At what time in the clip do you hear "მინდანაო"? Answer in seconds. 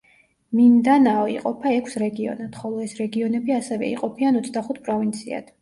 0.59-1.27